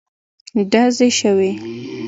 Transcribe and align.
ډزې 0.71 1.09
شوې. 1.19 1.51